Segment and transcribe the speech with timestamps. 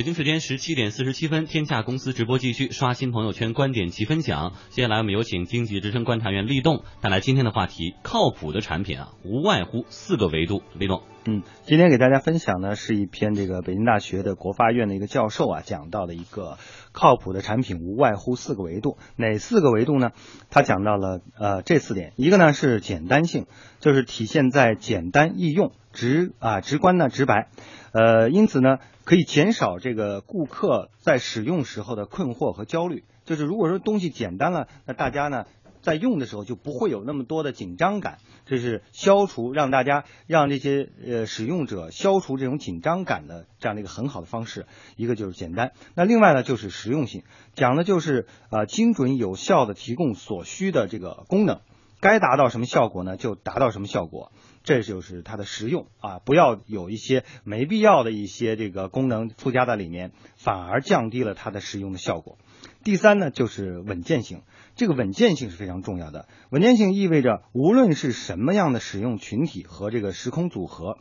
[0.00, 4.54] 北京时间十七点四十七分，天下公司直播继续，刷新朋友圈观点及分享。
[4.70, 10.62] 接下来我们有请经济之声观察员立栋带来今天的话题：靠谱的产品啊，无外乎四个维度。
[10.72, 16.56] 立栋，嗯，今天给大家分享呢是一篇这个北京大学的国发院的一个教授啊讲到的一个
[16.92, 18.96] 靠谱的产品无外乎四个维度。
[19.16, 20.12] 哪四个维度呢？
[20.48, 23.44] 他讲到了呃这四点，一个呢是简单性，
[23.80, 27.48] 就是体现在简单易用、直啊直观呢直白。
[27.92, 33.04] 呃，因此呢，可以减少这个顾客在使用时候的困惑和焦虑。
[33.26, 35.44] 就是如果说东西简单了，那大家呢
[35.82, 38.18] 在用的时候就不会有那么多的紧张感。
[38.46, 44.66] 这是消除让大家让这些呃使用者消除这种紧张感的这样的一个很好的方式。
[44.96, 47.22] 一个就是简单，那另外呢就是实用性，
[47.54, 51.60] 讲的就是呃精准有效的提供所需的这个功能，
[52.00, 54.32] 该达到什么效果呢就达到什么效果。
[54.62, 62.36] 这就是它的实用啊，不要有一些没必要的一些这个功能附加在里面，反而降低了它的实用的效果。
[62.84, 64.42] 第三呢，就是稳健性，
[64.76, 66.28] 这个稳健性是非常重要的。
[66.50, 70.98] 稳健性意味着无论是什么样的使用群体和这个时空组合，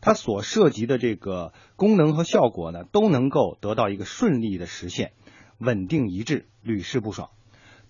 [0.00, 5.12] 它所涉及的这个功能和效果呢，都能够得到一个顺利的实现，
[5.58, 7.28] 稳定一致，屡试不爽。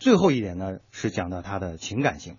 [0.01, 2.39] 最后一点呢，是讲到它的情感性。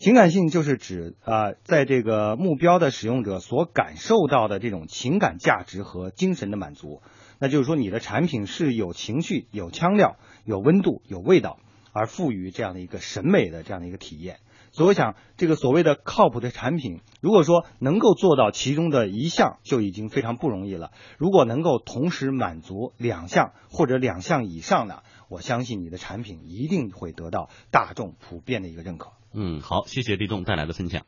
[0.00, 7.02] 情感性就是指啊，在这个目标的使用者所感受到的这种情感价值和精神的满足，
[7.38, 11.58] 那就是说你的产品是有情绪、有腔调、有温度、有味道，
[11.92, 14.38] 而赋予这样的一个审美的这样的一个体验。
[14.72, 20.92] 所以我想，这个所谓的靠谱的产品，如果说能够做到其中的一项，就已经非常不容易了。
[21.18, 29.10] 如果能够同时满足两项或者两项以上的，我相信你的产品一定会得到大众普遍的一个认可。
[29.32, 31.04] 嗯，好，谢谢李栋带来的分享。